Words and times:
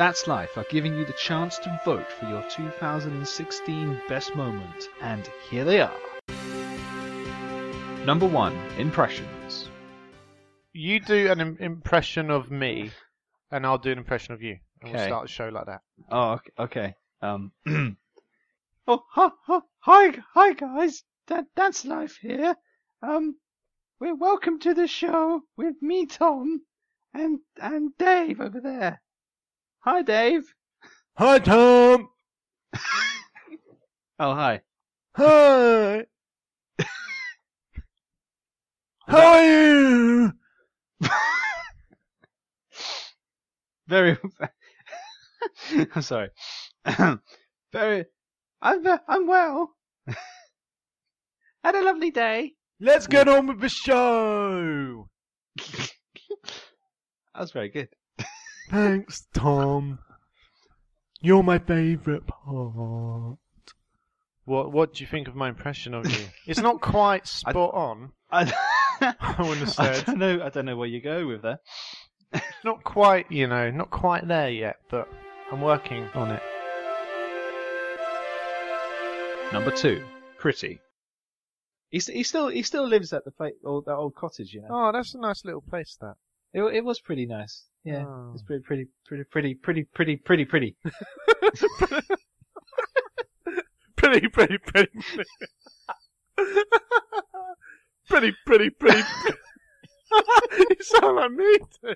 That's 0.00 0.26
Life 0.26 0.56
are 0.56 0.64
giving 0.70 0.96
you 0.96 1.04
the 1.04 1.12
chance 1.12 1.58
to 1.58 1.80
vote 1.84 2.10
for 2.10 2.24
your 2.24 2.42
2016 2.48 4.00
best 4.08 4.34
moment, 4.34 4.88
and 5.02 5.28
here 5.50 5.62
they 5.62 5.82
are. 5.82 5.92
Number 8.06 8.24
one, 8.24 8.56
impressions. 8.78 9.68
You 10.72 11.00
do 11.00 11.30
an 11.30 11.42
Im- 11.42 11.58
impression 11.60 12.30
of 12.30 12.50
me, 12.50 12.92
and 13.50 13.66
I'll 13.66 13.76
do 13.76 13.92
an 13.92 13.98
impression 13.98 14.32
of 14.32 14.40
you. 14.40 14.58
And 14.80 14.90
we'll 14.90 15.02
Okay. 15.02 15.08
start 15.10 15.24
the 15.24 15.28
show 15.28 15.50
like 15.50 15.66
that. 15.66 15.82
Oh, 16.10 16.30
ok- 16.30 16.52
okay. 16.58 16.94
Um. 17.20 17.52
oh, 18.86 19.04
hi, 19.10 19.30
hi, 19.42 19.60
hi, 19.80 20.18
hi, 20.32 20.52
guys. 20.54 21.04
That 21.26 21.44
that's 21.54 21.84
life 21.84 22.16
here. 22.16 22.56
Um, 23.02 23.36
we're 23.98 24.14
welcome 24.14 24.60
to 24.60 24.72
the 24.72 24.86
show 24.86 25.42
with 25.58 25.82
me, 25.82 26.06
Tom, 26.06 26.62
and 27.12 27.40
and 27.60 27.94
Dave 27.98 28.40
over 28.40 28.62
there. 28.62 29.02
Hi, 29.82 30.02
Dave. 30.02 30.52
Hi, 31.16 31.38
Tom. 31.38 32.08
Oh, 34.22 34.34
hi. 34.34 34.60
Hi. 35.16 36.04
How 39.08 39.26
are 39.26 39.42
you? 39.42 40.32
Very. 43.88 44.18
I'm 45.94 46.02
sorry. 46.02 46.28
Very. 47.72 48.04
I'm 48.60 48.86
I'm 49.08 49.26
well. 49.26 49.70
Had 51.64 51.74
a 51.74 51.82
lovely 51.82 52.10
day. 52.10 52.52
Let's 52.78 53.06
get 53.06 53.26
on 53.26 53.46
with 53.46 53.60
the 53.60 53.70
show. 53.70 55.08
That 57.32 57.40
was 57.40 57.52
very 57.52 57.70
good. 57.70 57.88
Thanks, 58.70 59.26
Tom. 59.34 59.98
You're 61.20 61.42
my 61.42 61.58
favourite 61.58 62.26
part. 62.26 63.38
What 64.44 64.72
What 64.72 64.94
do 64.94 65.02
you 65.02 65.08
think 65.08 65.28
of 65.28 65.34
my 65.34 65.48
impression 65.48 65.92
of 65.94 66.10
you? 66.10 66.26
It's 66.46 66.60
not 66.60 66.80
quite 66.80 67.26
spot 67.26 67.74
on. 67.74 68.12
I, 68.30 68.52
I 69.00 69.36
wouldn't 69.38 69.58
have 69.68 69.78
I 69.80 69.92
said. 69.94 70.06
don't 70.06 70.18
know. 70.18 70.42
I 70.42 70.48
don't 70.50 70.64
know 70.66 70.76
where 70.76 70.88
you 70.88 71.00
go 71.00 71.26
with 71.26 71.42
that. 71.42 71.60
Not 72.64 72.84
quite, 72.84 73.30
you 73.30 73.46
know, 73.48 73.70
not 73.70 73.90
quite 73.90 74.28
there 74.28 74.50
yet, 74.50 74.76
but 74.88 75.08
I'm 75.50 75.60
working 75.60 76.04
on 76.14 76.30
it. 76.30 76.42
Number 79.52 79.72
two, 79.72 80.04
pretty. 80.38 80.78
He, 81.90 81.98
st- 81.98 82.16
he 82.16 82.22
still 82.22 82.48
he 82.48 82.62
still 82.62 82.86
lives 82.86 83.12
at 83.12 83.24
the 83.24 83.32
fa- 83.32 83.50
old, 83.64 83.86
that 83.86 83.96
old 83.96 84.14
cottage, 84.14 84.52
you 84.54 84.60
know. 84.60 84.68
Oh, 84.70 84.92
that's 84.92 85.14
a 85.14 85.18
nice 85.18 85.44
little 85.44 85.60
place. 85.60 85.96
That. 86.00 86.14
It 86.52 86.62
it 86.62 86.84
was 86.84 87.00
pretty 87.00 87.26
nice. 87.26 87.64
Yeah, 87.84 88.04
oh. 88.06 88.32
it's 88.34 88.42
pretty, 88.42 88.62
pretty, 88.62 88.86
pretty, 89.06 89.24
pretty, 89.24 89.54
pretty, 89.54 89.84
pretty, 89.84 90.16
pretty, 90.16 90.44
pretty. 90.44 90.76
pretty, 93.96 94.28
pretty, 94.28 94.58
pretty, 94.58 94.90
pretty. 94.92 95.30
pretty, 98.08 98.32
pretty, 98.44 98.70
pretty. 98.70 99.02
you 100.58 100.76
sound 100.80 101.16
like 101.16 101.32
me 101.32 101.58
too. 101.80 101.94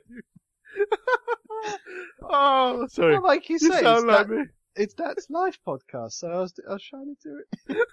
oh, 2.22 2.86
sorry. 2.88 3.14
Well, 3.14 3.22
like 3.22 3.48
you, 3.50 3.58
you 3.60 3.70
say, 3.70 3.82
sound 3.82 4.06
like 4.06 4.28
that, 4.28 4.34
me. 4.34 4.44
It's 4.76 4.94
that's 4.94 5.28
life 5.28 5.58
podcast, 5.66 6.12
so 6.12 6.28
I 6.28 6.40
was 6.40 6.54
I 6.68 6.72
was 6.72 6.82
trying 6.82 7.14
to 7.14 7.28
do 7.28 7.42
it. 7.68 7.88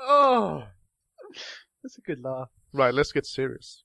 oh, 0.00 0.64
that's 1.82 1.96
a 1.96 2.02
good 2.02 2.22
laugh. 2.22 2.50
Right, 2.72 2.92
let's 2.92 3.12
get 3.12 3.24
serious. 3.24 3.84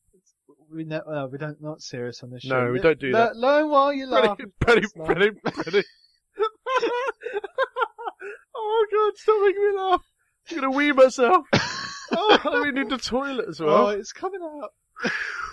We 0.73 0.85
no, 0.85 1.01
no, 1.07 1.28
we 1.31 1.38
don't 1.38 1.61
not 1.61 1.81
serious 1.81 2.23
on 2.23 2.31
this 2.31 2.44
show. 2.44 2.66
No, 2.66 2.72
we 2.72 2.79
don't 2.79 3.00
do 3.00 3.11
le- 3.11 3.17
that. 3.17 3.35
Learn 3.35 3.69
while 3.69 3.94
you 3.94 4.07
laugh. 4.07 4.38
Pretty, 4.38 4.51
pretty, 4.59 4.88
pretty, 5.06 5.31
pretty. 5.45 5.84
oh 8.56 8.85
god, 8.91 9.17
stop 9.17 9.41
making 9.45 9.72
me 9.72 9.78
laugh. 9.78 10.01
I'm 10.50 10.56
gonna 10.57 10.72
wee 10.72 10.91
myself. 10.91 11.45
oh, 12.11 12.39
I 12.44 12.72
need 12.72 12.89
the 12.89 12.97
toilet 12.97 13.45
as 13.47 13.59
well. 13.59 13.88
Oh, 13.88 13.89
it's 13.89 14.11
coming 14.11 14.41
out. 14.41 14.72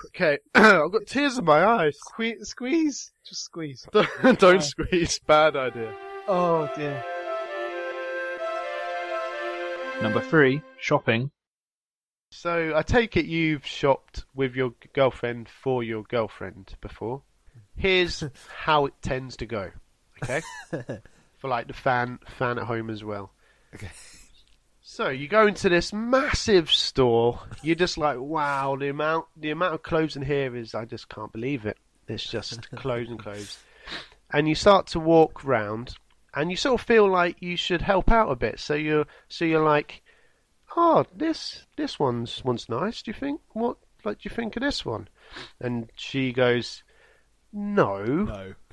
Okay, 0.07 0.39
I've 0.55 0.93
got 0.93 1.07
tears 1.07 1.39
in 1.39 1.45
my 1.45 1.65
eyes. 1.65 1.97
Squeeze, 1.99 2.49
squeeze, 2.49 3.13
just 3.27 3.45
squeeze. 3.45 3.87
Don't, 3.93 4.39
don't 4.39 4.63
squeeze. 4.63 5.19
Bad 5.21 5.57
idea. 5.57 5.95
Oh 6.29 6.69
dear. 6.77 7.05
Number 10.03 10.21
three, 10.21 10.63
shopping. 10.81 11.31
So 12.31 12.73
I 12.75 12.83
take 12.83 13.17
it 13.17 13.27
you've 13.27 13.67
shopped 13.67 14.25
with 14.35 14.55
your 14.55 14.73
girlfriend 14.93 15.49
for 15.49 15.83
your 15.83 16.05
girlfriend 16.05 16.75
before. 16.81 17.23
Here's 17.77 18.25
how 18.49 18.87
it 18.87 18.95
tends 19.03 19.37
to 19.39 19.47
go. 19.47 19.71
Okay, 20.23 20.43
for 21.39 21.49
like 21.49 21.67
the 21.67 21.73
fan 21.73 22.19
fan 22.39 22.59
at 22.59 22.65
home 22.65 22.91
as 22.91 23.03
well. 23.03 23.33
Okay. 23.75 23.91
So 24.83 25.09
you 25.09 25.29
go 25.29 25.47
into 25.47 25.69
this 25.69 25.93
massive 25.93 26.71
store. 26.71 27.41
You're 27.63 27.77
just 27.77 27.97
like, 27.97 28.19
wow, 28.19 28.77
the 28.77 28.89
amount 28.89 29.27
the 29.37 29.51
amount 29.51 29.75
of 29.75 29.83
clothes 29.83 30.17
in 30.17 30.23
here 30.23 30.55
is 30.57 30.75
I 30.75 30.85
just 30.85 31.09
can't 31.09 31.33
believe 31.33 31.65
it. 31.65 31.79
It's 32.09 32.25
just 32.25 32.71
clothes 32.77 33.09
and 33.09 33.19
clothes. 33.19 33.59
And 34.33 34.49
you 34.49 34.55
start 34.55 34.89
to 34.89 35.01
walk 35.01 35.45
round, 35.45 35.97
and 36.35 36.51
you 36.51 36.57
sort 36.57 36.81
of 36.81 36.87
feel 36.87 37.09
like 37.09 37.37
you 37.41 37.57
should 37.57 37.83
help 37.83 38.11
out 38.11 38.31
a 38.31 38.37
bit. 38.37 38.61
So 38.61 38.75
you're 38.75 39.07
so 39.29 39.45
you're 39.45 39.65
like, 39.65 40.03
oh, 40.77 41.05
this 41.15 41.67
this 41.77 41.99
one's 41.99 42.45
one's 42.45 42.69
nice. 42.69 43.03
Do 43.03 43.11
you 43.11 43.17
think? 43.19 43.41
What 43.53 43.77
like 44.05 44.19
do 44.19 44.29
you 44.29 44.35
think 44.35 44.57
of 44.57 44.63
this 44.63 44.85
one? 44.85 45.09
And 45.61 45.91
she 45.95 46.33
goes, 46.33 46.83
no. 47.53 48.05
No. 48.05 48.55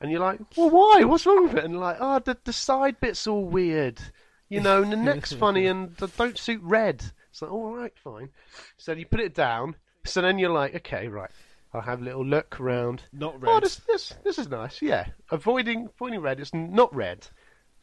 And 0.00 0.12
you're 0.12 0.20
like, 0.20 0.38
well, 0.56 0.70
why? 0.70 1.02
What's 1.02 1.26
wrong 1.26 1.48
with 1.48 1.56
it? 1.56 1.64
And 1.64 1.80
like, 1.80 1.96
oh, 1.98 2.20
the 2.20 2.38
the 2.44 2.52
side 2.52 3.00
bit's 3.00 3.26
all 3.26 3.44
weird, 3.44 4.00
you 4.48 4.60
know, 4.60 4.80
and 4.80 4.92
the 4.92 4.96
neck's 4.96 5.32
funny, 5.32 5.66
and 5.66 5.96
don't 6.16 6.38
suit 6.38 6.60
red. 6.62 7.04
It's 7.30 7.42
like, 7.42 7.50
all 7.50 7.74
right, 7.74 7.92
fine. 7.96 8.28
So 8.76 8.92
you 8.92 9.06
put 9.06 9.18
it 9.18 9.34
down. 9.34 9.74
So 10.04 10.22
then 10.22 10.38
you're 10.38 10.52
like, 10.52 10.76
okay, 10.76 11.08
right. 11.08 11.30
I'll 11.74 11.80
have 11.80 12.00
a 12.00 12.04
little 12.04 12.24
look 12.24 12.60
around. 12.60 13.02
Not 13.12 13.42
red. 13.42 13.48
Oh, 13.48 13.54
red. 13.54 13.64
this 13.64 13.80
this 13.88 14.14
this 14.22 14.38
is 14.38 14.48
nice. 14.48 14.80
Yeah, 14.80 15.06
avoiding 15.32 15.88
avoiding 15.92 16.20
red. 16.20 16.38
It's 16.38 16.54
not 16.54 16.94
red. 16.94 17.26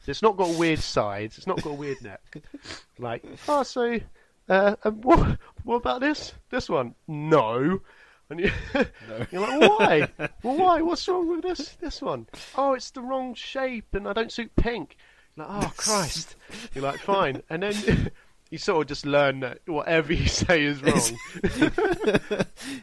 It's 0.07 0.21
not 0.21 0.38
got 0.38 0.55
weird 0.57 0.79
sides. 0.79 1.38
It's 1.38 1.47
not 1.47 1.61
got 1.61 1.71
a 1.71 1.73
weird 1.73 2.01
neck. 2.01 2.21
Like, 2.99 3.25
oh, 3.49 3.63
so 3.63 3.99
uh, 4.47 4.75
um, 4.85 5.01
what 5.01 5.38
what 5.63 5.75
about 5.75 5.99
this 5.99 6.33
this 6.49 6.69
one? 6.69 6.95
No. 7.07 7.81
And 8.29 8.39
you, 8.39 8.51
you're 9.31 9.41
like, 9.41 9.59
why? 9.79 10.07
well, 10.44 10.57
why? 10.57 10.81
What's 10.81 11.07
wrong 11.07 11.27
with 11.27 11.41
this 11.44 11.75
this 11.81 12.01
one? 12.01 12.27
Oh, 12.55 12.73
it's 12.73 12.89
the 12.91 13.01
wrong 13.01 13.33
shape, 13.35 13.94
and 13.94 14.07
I 14.07 14.13
don't 14.13 14.31
suit 14.31 14.55
pink. 14.55 14.95
You're 15.35 15.45
like, 15.45 15.65
oh 15.65 15.73
Christ! 15.75 16.35
You're 16.73 16.85
like, 16.85 16.99
fine, 16.99 17.44
and 17.49 17.63
then 17.63 18.11
you 18.49 18.57
sort 18.57 18.83
of 18.83 18.88
just 18.88 19.05
learn 19.05 19.41
that 19.41 19.59
whatever 19.67 20.13
you 20.13 20.27
say 20.27 20.63
is 20.63 20.81
wrong. 20.81 21.01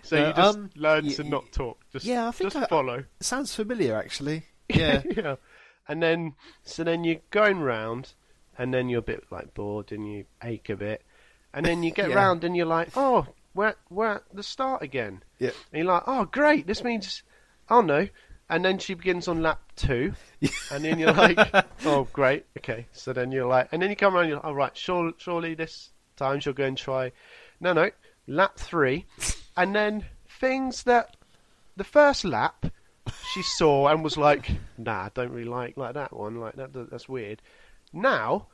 so 0.03 0.17
you 0.27 0.33
just 0.35 0.59
um, 0.59 0.71
learn 0.77 1.07
y- 1.07 1.13
to 1.15 1.25
not 1.25 1.51
talk. 1.53 1.81
Just, 1.93 2.05
yeah, 2.05 2.29
I 2.29 2.31
think 2.33 2.53
just 2.53 2.65
I- 2.65 2.69
follow. 2.69 3.05
Sounds 3.21 3.55
familiar, 3.55 3.97
actually. 3.97 4.43
Yeah. 4.69 5.03
yeah. 5.17 5.37
And 5.89 6.03
then, 6.03 6.35
so 6.63 6.85
then 6.85 7.05
you're 7.05 7.21
going 7.31 7.61
round, 7.61 8.13
and 8.59 8.73
then 8.73 8.89
you're 8.89 9.01
a 9.01 9.03
bit 9.03 9.25
like 9.31 9.55
bored, 9.55 9.93
and 9.93 10.11
you 10.11 10.25
ache 10.43 10.69
a 10.71 10.77
bit, 10.77 11.03
and 11.53 11.67
then 11.67 11.83
you 11.83 11.91
get 11.91 12.11
Yeah. 12.11 12.17
round, 12.17 12.45
and 12.45 12.57
you're 12.57 12.67
like, 12.67 12.89
oh, 12.97 13.27
we're 13.55 13.75
we're 13.91 14.13
at 14.17 14.23
the 14.33 14.43
start 14.43 14.83
again. 14.83 15.23
Yeah. 15.39 15.51
And 15.73 15.83
you're 15.85 15.93
like, 15.93 16.05
oh, 16.07 16.25
great, 16.25 16.67
this 16.67 16.83
means, 16.85 17.23
oh 17.69 17.81
no. 17.81 18.09
And 18.49 18.65
then 18.65 18.79
she 18.79 18.95
begins 18.95 19.29
on 19.29 19.43
lap 19.43 19.61
two, 19.77 20.13
and 20.71 20.85
then 20.85 20.99
you're 20.99 21.13
like, 21.13 21.39
oh, 21.85 22.07
great, 22.13 22.45
okay. 22.59 22.87
So 22.93 23.13
then 23.13 23.33
you're 23.33 23.47
like, 23.49 23.69
and 23.73 23.81
then 23.83 23.91
you 23.91 23.97
come 23.97 24.15
around, 24.15 24.29
you're 24.29 24.37
like, 24.37 24.45
oh, 24.47 24.53
right, 24.53 24.77
surely, 24.77 25.15
surely 25.19 25.55
this 25.55 25.91
time 26.17 26.39
she'll 26.41 26.53
go 26.53 26.65
and 26.65 26.77
try. 26.77 27.13
No, 27.61 27.73
no, 27.73 27.91
lap 28.27 28.57
three, 28.57 29.07
and 29.57 29.75
then 29.75 30.05
things 30.29 30.83
that 30.85 31.17
the 31.77 31.85
first 31.85 32.25
lap 32.25 32.67
she 33.33 33.43
saw 33.43 33.89
and 33.89 34.03
was 34.05 34.17
like, 34.17 34.51
nah, 34.79 35.05
I 35.05 35.11
don't 35.15 35.31
really 35.33 35.49
like 35.49 35.77
like 35.77 35.95
that 35.95 36.17
one, 36.17 36.37
like 36.41 36.57
that 36.57 36.73
that's 36.91 37.09
weird. 37.09 37.43
Now 37.93 38.47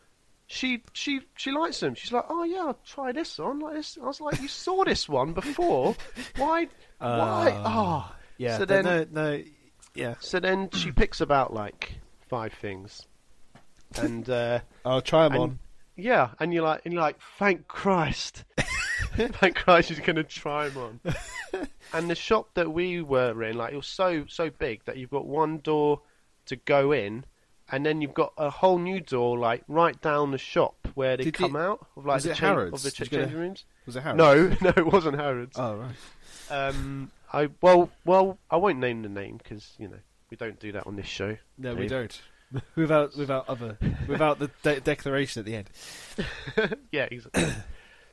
she 0.46 0.82
she 0.93 1.20
she 1.37 1.50
likes 1.52 1.81
them. 1.81 1.94
She's 1.94 2.12
like, 2.12 2.25
oh 2.28 2.44
yeah, 2.44 2.58
I'll 2.66 2.78
try 2.87 3.12
this 3.12 3.38
on. 3.38 3.58
Like 3.60 3.75
this. 3.75 3.99
I 4.02 4.06
was 4.06 4.20
like, 4.20 4.40
you 4.40 4.49
saw 4.49 4.84
this 4.84 5.08
one 5.08 5.32
before. 5.32 5.94
Why? 6.37 6.69
Why? 6.99 7.50
Uh, 7.50 7.62
Oh, 7.66 8.14
Yeah. 8.38 8.58
So 8.58 8.64
then- 8.64 8.84
no, 8.84 9.06
no. 9.10 9.43
Yeah. 9.94 10.14
so 10.20 10.38
then 10.40 10.70
she 10.70 10.93
picks 10.93 11.20
about 11.20 11.52
like 11.52 11.99
five 12.28 12.52
things, 12.52 13.02
and 13.96 14.28
uh, 14.31 14.60
I'll 14.84 15.02
try 15.02 15.25
them 15.25 15.32
And- 15.32 15.43
on. 15.43 15.58
yeah, 15.96 16.31
and 16.38 16.52
you're 16.55 16.62
like, 16.62 16.82
and 16.84 16.93
you're 16.94 17.02
like, 17.02 17.19
thank 17.38 17.66
Christ, 17.69 18.44
thank 19.41 19.56
Christ, 19.56 19.88
she's 19.88 20.00
gonna 20.00 20.23
try 20.25 20.69
them 20.69 21.00
on. 21.05 21.67
and 21.93 22.09
the 22.11 22.15
shop 22.15 22.50
that 22.55 22.73
we 22.73 23.03
were 23.03 23.43
in, 23.43 23.56
like, 23.56 23.73
it 23.73 23.76
was 23.76 23.87
so 23.87 24.25
so 24.29 24.50
big 24.50 24.85
that 24.85 24.97
you've 24.97 25.11
got 25.11 25.26
one 25.26 25.59
door 25.59 26.00
to 26.47 26.56
go 26.56 26.93
in, 26.93 27.25
and 27.70 27.85
then 27.85 28.00
you've 28.00 28.15
got 28.15 28.32
a 28.38 28.49
whole 28.50 28.79
new 28.79 29.00
door, 29.00 29.38
like 29.38 29.62
right 29.69 30.00
down 30.00 30.31
the 30.31 30.38
shop 30.38 30.88
where 30.94 31.17
they 31.17 31.25
Did 31.25 31.35
come 31.35 31.53
you- 31.53 31.59
out 31.59 31.87
of 31.97 32.06
like 32.06 32.15
was 32.17 32.25
the 32.25 32.31
it 32.31 32.37
cha- 32.37 32.47
Harrods? 32.47 32.75
of 32.75 32.82
the 32.82 32.91
Did 32.91 32.97
cha- 32.97 33.05
you 33.05 33.11
go- 33.11 33.25
changing 33.25 33.41
rooms. 33.41 33.65
Was 33.87 33.97
it 33.97 34.03
Harrods? 34.03 34.19
No, 34.19 34.49
no, 34.62 34.73
it 34.76 34.87
wasn't 34.87 35.17
Harrods. 35.17 35.56
Oh 35.59 35.75
right. 35.76 35.94
Um, 36.50 37.11
I 37.32 37.49
well, 37.61 37.91
well, 38.05 38.38
I 38.50 38.56
won't 38.56 38.79
name 38.79 39.03
the 39.03 39.09
name 39.11 39.37
because 39.38 39.75
you 39.79 39.88
know 39.88 39.99
we 40.31 40.37
don't 40.37 40.59
do 40.59 40.73
that 40.73 40.87
on 40.87 40.97
this 40.97 41.06
show. 41.06 41.37
No, 41.59 41.75
we 41.75 41.82
Dave. 41.88 41.91
don't. 41.91 42.23
without 42.76 43.15
without 43.17 43.47
other 43.49 43.76
without 44.06 44.38
the 44.38 44.50
de- 44.62 44.81
declaration 44.81 45.41
at 45.41 45.44
the 45.47 45.55
end. 45.56 45.70
yeah, 46.91 47.06
exactly. 47.11 47.44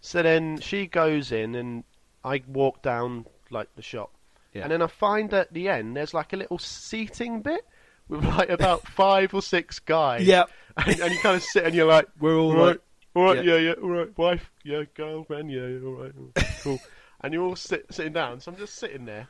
so 0.06 0.22
then 0.24 0.60
she 0.60 0.88
goes 0.88 1.32
in, 1.32 1.56
and 1.56 1.84
I 2.24 2.42
walk 2.48 2.82
down 2.82 3.26
like 3.50 3.68
the 3.76 3.82
shop, 3.82 4.12
Yeah. 4.54 4.64
and 4.64 4.72
then 4.72 4.82
I 4.82 4.88
find 4.88 5.34
at 5.34 5.54
the 5.54 5.70
end 5.70 5.96
there's 5.98 6.14
like 6.14 6.34
a 6.34 6.38
little 6.38 6.58
seating 6.60 7.42
bit 7.42 7.62
with 8.08 8.24
like 8.26 8.50
about 8.50 8.88
five 8.88 9.34
or 9.34 9.42
six 9.42 9.80
guys. 9.80 10.24
Yep. 10.26 10.50
and, 10.86 11.00
and 11.00 11.12
you 11.14 11.20
kind 11.22 11.36
of 11.36 11.44
sit 11.44 11.64
and 11.66 11.74
you're 11.76 11.88
like, 11.88 12.08
We're 12.20 12.38
all 12.38 12.52
all 12.52 12.58
right, 12.58 12.66
like- 12.68 12.82
all 13.16 13.24
right, 13.24 13.46
yeah. 13.46 13.54
yeah, 13.56 13.60
yeah, 13.70 13.74
all 13.82 13.90
right, 13.90 14.18
wife, 14.18 14.52
yeah, 14.64 14.84
girlfriend, 14.94 15.50
yeah, 15.50 15.68
yeah, 15.68 15.86
all 15.88 15.94
right, 15.94 16.12
all 16.18 16.32
right, 16.36 16.46
cool. 16.62 16.80
and 17.22 17.34
you're 17.34 17.44
all 17.44 17.56
sit, 17.56 17.86
sitting 17.94 18.12
down, 18.14 18.42
so 18.42 18.52
I'm 18.52 18.58
just 18.58 18.76
sitting 18.76 19.06
there. 19.06 19.28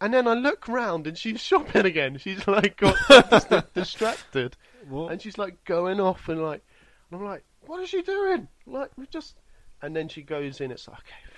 And 0.00 0.12
then 0.14 0.26
I 0.26 0.32
look 0.34 0.66
round 0.66 1.06
and 1.06 1.16
she's 1.16 1.40
shopping 1.40 1.84
again. 1.84 2.16
She's 2.18 2.48
like 2.48 2.78
got 2.78 2.96
distracted. 3.74 4.56
What? 4.88 5.12
And 5.12 5.20
she's 5.20 5.36
like 5.38 5.62
going 5.64 6.00
off 6.00 6.28
and 6.28 6.42
like, 6.42 6.62
and 7.10 7.20
I'm 7.20 7.26
like, 7.26 7.44
what 7.66 7.82
is 7.82 7.90
she 7.90 8.00
doing? 8.02 8.48
Like, 8.66 8.90
we 8.96 9.06
just. 9.06 9.36
And 9.82 9.94
then 9.96 10.08
she 10.08 10.22
goes 10.22 10.60
in. 10.60 10.70
It's 10.70 10.86
like, 10.88 10.98
okay, 10.98 11.34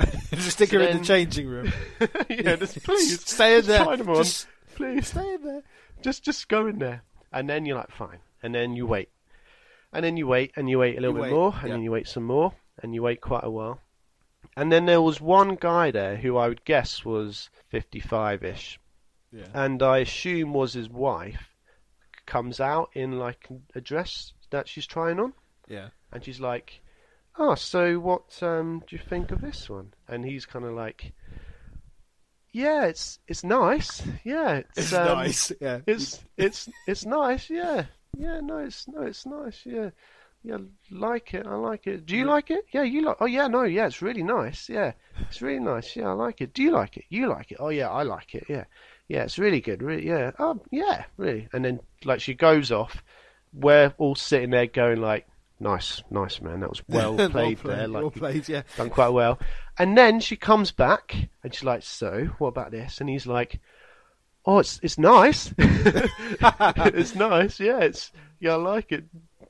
fine. 0.00 0.20
Just 0.32 0.52
stick 0.52 0.70
her 0.70 0.80
in 0.80 0.98
the 0.98 1.04
changing 1.04 1.46
room. 1.46 1.72
yeah, 2.28 2.56
just 2.56 2.82
please 2.82 3.20
Stay 3.24 3.56
in 3.58 3.62
just 3.64 3.68
there. 3.68 3.96
them. 3.96 4.14
Just 4.16 4.46
please 4.74 5.06
stay 5.08 5.34
in 5.34 5.42
there. 5.44 5.62
just 6.02 6.24
just 6.24 6.48
go 6.48 6.66
in 6.66 6.78
there, 6.80 7.02
and 7.32 7.48
then 7.48 7.64
you're 7.64 7.76
like, 7.76 7.92
fine, 7.92 8.18
and 8.42 8.52
then 8.54 8.74
you 8.74 8.86
wait, 8.86 9.08
and 9.92 10.04
then 10.04 10.16
you 10.16 10.26
wait, 10.26 10.50
and 10.56 10.68
you 10.68 10.78
wait 10.80 10.98
a 10.98 11.00
little 11.00 11.14
You 11.16 11.22
bit 11.22 11.30
wait, 11.30 11.36
more, 11.36 11.54
and 11.60 11.68
yeah. 11.68 11.74
then 11.74 11.82
you 11.84 11.92
wait 11.92 12.08
some 12.08 12.24
more, 12.24 12.52
and 12.82 12.92
you 12.92 13.02
wait 13.02 13.20
quite 13.20 13.44
a 13.44 13.50
while, 13.50 13.80
and 14.56 14.72
then 14.72 14.86
there 14.86 15.00
was 15.00 15.20
one 15.20 15.54
guy 15.54 15.92
there 15.92 16.16
who 16.16 16.36
I 16.36 16.48
would 16.48 16.64
guess 16.64 17.04
was 17.04 17.48
55ish, 17.72 18.78
Yeah. 19.32 19.46
and 19.54 19.80
I 19.80 19.98
assume 19.98 20.52
was 20.52 20.72
his 20.72 20.88
wife, 20.88 21.50
comes 22.26 22.58
out 22.58 22.90
in 22.94 23.18
like 23.18 23.46
a 23.76 23.80
dress 23.80 24.32
that 24.50 24.66
she's 24.68 24.86
trying 24.86 25.20
on, 25.20 25.34
Yeah. 25.68 25.90
and 26.12 26.24
she's 26.24 26.40
like, 26.40 26.80
"Oh, 27.36 27.54
so 27.54 27.98
what 27.98 28.42
um, 28.42 28.82
do 28.86 28.96
you 28.96 29.02
think 29.02 29.30
of 29.30 29.40
this 29.40 29.68
one?" 29.68 29.92
And 30.08 30.24
he's 30.24 30.46
kind 30.46 30.64
of 30.64 30.72
like, 30.72 31.12
"Yeah, 32.52 32.84
it's 32.86 33.18
it's 33.26 33.44
nice. 33.44 34.02
Yeah, 34.24 34.56
it's, 34.56 34.78
It's 34.78 34.92
um, 34.92 35.06
nice. 35.06 35.52
Yeah. 35.60 35.80
it's 35.86 36.22
it's 36.36 36.68
it's 36.86 37.04
nice. 37.04 37.50
Yeah, 37.50 37.86
yeah. 38.16 38.40
No, 38.40 38.58
it's 38.58 38.86
no, 38.88 39.02
it's 39.02 39.26
nice. 39.26 39.60
Yeah, 39.64 39.90
yeah. 40.42 40.58
Like 40.90 41.34
it. 41.34 41.46
I 41.46 41.54
like 41.56 41.86
it. 41.86 42.06
Do 42.06 42.16
you 42.16 42.24
like 42.26 42.50
it? 42.50 42.64
Yeah, 42.72 42.82
you 42.84 43.02
like. 43.02 43.16
Oh 43.20 43.26
yeah, 43.26 43.48
no, 43.48 43.62
yeah. 43.64 43.86
It's 43.86 44.02
really 44.02 44.22
nice. 44.22 44.68
Yeah, 44.68 44.92
it's 45.28 45.42
really 45.42 45.60
nice. 45.60 45.96
Yeah, 45.96 46.08
I 46.10 46.12
like 46.12 46.40
it. 46.40 46.54
Do 46.54 46.62
you 46.62 46.70
like 46.70 46.96
it? 46.96 47.04
You 47.08 47.28
like 47.28 47.52
it? 47.52 47.58
Oh 47.60 47.70
yeah, 47.70 47.90
I 47.90 48.02
like 48.02 48.34
it. 48.34 48.44
Yeah, 48.48 48.64
yeah. 49.08 49.24
It's 49.24 49.38
really 49.38 49.60
good. 49.60 49.82
Really, 49.82 50.06
yeah. 50.06 50.30
Oh 50.38 50.60
yeah, 50.70 51.04
really. 51.16 51.48
And 51.52 51.64
then 51.64 51.80
like 52.04 52.20
she 52.20 52.34
goes 52.34 52.70
off. 52.70 53.02
We're 53.52 53.94
all 53.98 54.16
sitting 54.16 54.50
there 54.50 54.66
going 54.66 55.00
like, 55.00 55.26
nice, 55.64 56.02
nice 56.10 56.40
man. 56.40 56.60
That 56.60 56.68
was 56.68 56.82
well 56.88 57.16
played 57.16 57.58
there. 57.58 57.88
Like 57.88 58.02
well 58.02 58.10
played. 58.10 58.48
Yeah. 58.48 58.62
done 58.76 58.90
quite 58.90 59.08
well. 59.08 59.40
And 59.78 59.98
then 59.98 60.20
she 60.20 60.36
comes 60.36 60.70
back 60.70 61.16
and 61.42 61.52
she's 61.52 61.64
like, 61.64 61.82
"So, 61.82 62.26
what 62.38 62.48
about 62.48 62.70
this?" 62.70 63.00
And 63.00 63.08
he's 63.08 63.26
like, 63.26 63.60
"Oh, 64.46 64.58
it's 64.58 64.78
it's 64.82 64.98
nice. 64.98 65.52
it's 65.58 67.14
nice. 67.14 67.58
Yeah, 67.58 67.80
it's 67.80 68.12
yeah, 68.38 68.52
I 68.52 68.56
like 68.56 68.92
it. 68.92 69.04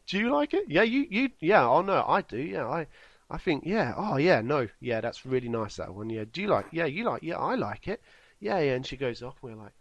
Do 0.06 0.18
you 0.18 0.30
like 0.30 0.54
it? 0.54 0.64
Yeah, 0.68 0.82
you 0.82 1.06
you 1.10 1.30
yeah. 1.40 1.66
Oh 1.66 1.82
no, 1.82 2.04
I 2.06 2.22
do. 2.22 2.38
Yeah, 2.38 2.66
I 2.66 2.86
I 3.28 3.36
think 3.38 3.64
yeah. 3.66 3.92
Oh 3.96 4.16
yeah, 4.16 4.40
no, 4.40 4.68
yeah, 4.80 5.00
that's 5.00 5.26
really 5.26 5.48
nice 5.48 5.76
that 5.76 5.94
one. 5.94 6.08
Yeah, 6.08 6.24
do 6.30 6.40
you 6.40 6.48
like? 6.48 6.66
Yeah, 6.70 6.86
you 6.86 7.04
like? 7.04 7.22
Yeah, 7.22 7.38
I 7.38 7.56
like 7.56 7.88
it. 7.88 8.00
Yeah, 8.40 8.58
yeah. 8.60 8.74
And 8.74 8.86
she 8.86 8.96
goes 8.96 9.22
off. 9.22 9.36
We're 9.42 9.56
like, 9.56 9.72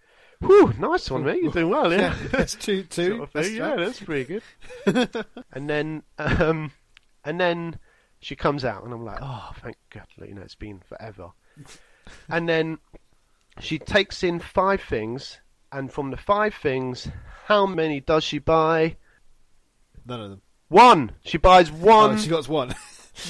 "Whew, 0.44 0.74
nice 0.80 1.10
one, 1.10 1.24
mate. 1.24 1.42
You're 1.42 1.51
doing 1.51 1.69
well, 1.69 1.92
yeah." 1.92 2.16
That's 2.31 2.56
two. 2.56 2.84
Two. 2.84 3.18
sort 3.18 3.22
of 3.22 3.34
That's. 3.34 3.51
Yeah, 3.51 3.75
that's 3.75 4.00
pretty 4.00 4.42
good. 4.86 5.10
and 5.51 5.69
then, 5.69 6.04
um, 6.18 6.72
and 7.24 7.40
then 7.40 7.80
she 8.19 8.36
comes 8.36 8.66
out, 8.66 8.84
and 8.84 8.94
I'm 8.94 9.06
like, 9.06 9.19
oh, 9.22 9.51
thank 9.62 9.78
God, 9.90 10.07
you 10.25 10.34
know, 10.34 10.42
it's 10.42 10.56
been 10.56 10.81
forever. 10.88 11.31
and 12.30 12.48
then 12.48 12.80
she 13.60 13.78
takes 13.80 14.24
in 14.24 14.40
five 14.40 14.81
things, 14.81 15.40
and 15.72 15.92
from 15.92 16.12
the 16.12 16.18
five 16.18 16.54
things, 16.56 17.10
how 17.45 17.66
many 17.66 18.00
does 18.00 18.24
she 18.24 18.40
buy? 18.40 18.95
None 20.06 20.22
of 20.22 20.30
them. 20.31 20.42
One. 20.69 21.12
She 21.25 21.38
buys 21.38 21.72
one. 21.72 22.12
oh, 22.12 22.18
she 22.18 22.30
got 22.30 22.48
one. 22.48 22.74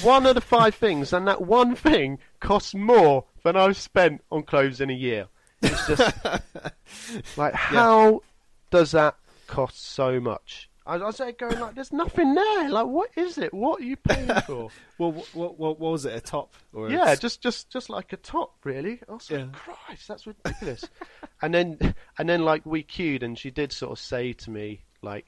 one 0.02 0.26
of 0.26 0.34
the 0.34 0.40
five 0.40 0.74
things, 0.74 1.12
and 1.12 1.28
that 1.28 1.42
one 1.42 1.74
thing 1.74 2.18
costs 2.40 2.74
more 2.74 3.24
than 3.42 3.56
I've 3.56 3.76
spent 3.76 4.22
on 4.30 4.44
clothes 4.44 4.80
in 4.80 4.90
a 4.90 4.94
year. 4.94 5.26
It's 5.64 5.86
just 5.86 7.36
like, 7.38 7.54
how 7.54 8.22
does 8.70 8.92
that 8.92 9.16
cost 9.46 9.84
so 9.92 10.20
much? 10.20 10.68
I 10.86 10.96
I 10.96 10.98
was 10.98 11.16
there 11.16 11.32
going 11.32 11.58
like, 11.60 11.74
there's 11.74 11.92
nothing 11.92 12.34
there. 12.34 12.68
Like, 12.68 12.86
what 12.86 13.10
is 13.16 13.38
it? 13.38 13.54
What 13.54 13.80
are 13.80 13.84
you 13.84 13.96
paying 13.96 14.28
for? 14.46 14.68
well, 14.98 15.12
what, 15.12 15.34
what, 15.34 15.58
what 15.58 15.92
was 15.92 16.04
it? 16.04 16.14
A 16.14 16.20
top? 16.20 16.54
Or 16.74 16.90
yeah, 16.90 17.14
just 17.14 17.40
just 17.40 17.70
just 17.70 17.88
like 17.88 18.12
a 18.12 18.18
top, 18.18 18.54
really. 18.64 19.00
I 19.08 19.12
was 19.12 19.30
Yeah. 19.30 19.46
Christ, 19.52 20.08
that's 20.08 20.26
ridiculous. 20.26 20.86
and 21.42 21.54
then 21.54 21.94
and 22.18 22.28
then 22.28 22.44
like 22.44 22.66
we 22.66 22.82
queued, 22.82 23.22
and 23.22 23.38
she 23.38 23.50
did 23.50 23.72
sort 23.72 23.92
of 23.92 23.98
say 23.98 24.34
to 24.34 24.50
me 24.50 24.82
like, 25.00 25.24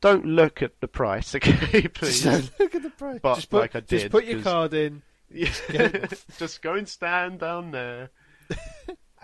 don't 0.00 0.24
look 0.26 0.62
at 0.62 0.80
the 0.80 0.88
price, 0.88 1.34
okay, 1.36 1.86
please. 1.88 2.22
Just 2.24 2.58
look 2.58 2.74
at 2.74 2.82
the 2.82 2.90
price. 2.90 3.20
But, 3.22 3.34
just 3.36 3.50
put, 3.50 3.60
like 3.60 3.76
I 3.76 3.80
did, 3.80 3.88
just 3.88 4.10
put 4.10 4.24
your 4.24 4.36
'cause- 4.36 4.44
card 4.44 4.74
in. 4.74 5.02
Yeah. 5.30 6.06
just 6.38 6.62
go 6.62 6.74
and 6.74 6.88
stand 6.88 7.40
down 7.40 7.70
there. 7.72 8.10